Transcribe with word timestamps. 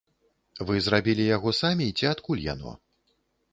Вы 0.69 0.79
зрабілі 0.85 1.27
яго 1.37 1.53
самі 1.61 1.87
ці 2.01 2.11
адкуль 2.15 2.43
яно? 2.53 2.71